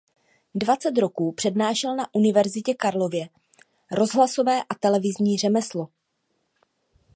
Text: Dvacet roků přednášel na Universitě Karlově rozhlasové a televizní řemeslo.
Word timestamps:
Dvacet 0.55 0.97
roků 0.97 1.31
přednášel 1.31 1.95
na 1.95 2.13
Universitě 2.13 2.73
Karlově 2.73 3.29
rozhlasové 3.91 4.63
a 4.63 4.75
televizní 4.79 5.37
řemeslo. 5.37 5.87